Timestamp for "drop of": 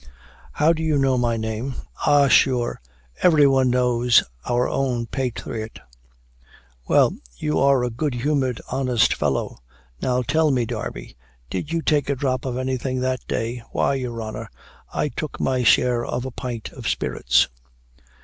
12.15-12.57